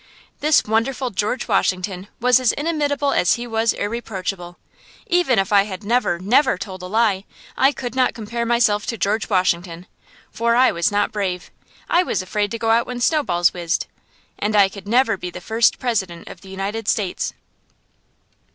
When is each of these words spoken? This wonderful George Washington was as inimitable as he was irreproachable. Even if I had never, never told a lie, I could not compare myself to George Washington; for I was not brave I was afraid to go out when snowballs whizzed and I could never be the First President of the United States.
This 0.39 0.65
wonderful 0.65 1.11
George 1.11 1.47
Washington 1.47 2.07
was 2.19 2.39
as 2.39 2.53
inimitable 2.53 3.11
as 3.13 3.35
he 3.35 3.45
was 3.45 3.71
irreproachable. 3.73 4.57
Even 5.05 5.37
if 5.37 5.53
I 5.53 5.65
had 5.65 5.83
never, 5.83 6.17
never 6.17 6.57
told 6.57 6.81
a 6.81 6.87
lie, 6.87 7.23
I 7.55 7.71
could 7.71 7.93
not 7.93 8.15
compare 8.15 8.43
myself 8.43 8.87
to 8.87 8.97
George 8.97 9.29
Washington; 9.29 9.85
for 10.31 10.55
I 10.55 10.71
was 10.71 10.91
not 10.91 11.11
brave 11.11 11.51
I 11.87 12.01
was 12.01 12.23
afraid 12.23 12.49
to 12.49 12.57
go 12.57 12.71
out 12.71 12.87
when 12.87 12.99
snowballs 12.99 13.53
whizzed 13.53 13.85
and 14.39 14.55
I 14.55 14.69
could 14.69 14.87
never 14.87 15.17
be 15.17 15.29
the 15.29 15.39
First 15.39 15.77
President 15.77 16.27
of 16.27 16.41
the 16.41 16.49
United 16.49 16.87
States. 16.87 17.33